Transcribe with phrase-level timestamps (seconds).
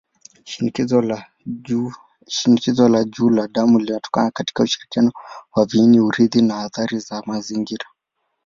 [0.45, 1.01] Shinikizo
[2.89, 5.11] la juu la damu linatokana katika ushirikiano
[5.55, 7.85] wa viini-urithi na athari za mazingira.